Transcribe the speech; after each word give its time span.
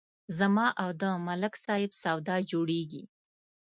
زما 0.37 0.67
او 0.83 0.89
د 1.01 1.03
ملک 1.27 1.53
صاحب 1.65 1.91
سودا 2.03 2.35
جوړېږي 2.51 3.03